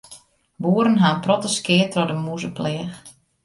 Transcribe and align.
Boeren 0.63 0.97
ha 1.03 1.07
in 1.15 1.21
protte 1.25 1.49
skea 1.57 1.87
troch 1.91 2.09
de 2.09 2.15
mûzepleach. 2.25 2.95